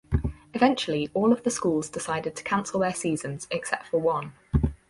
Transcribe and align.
Eventually 0.55 1.11
all 1.13 1.31
of 1.31 1.43
the 1.43 1.51
schools 1.51 1.87
decided 1.87 2.35
to 2.35 2.43
cancel 2.43 2.79
their 2.79 2.91
seasons 2.91 3.45
except 3.51 3.85
for 3.85 3.99
one. 3.99 4.33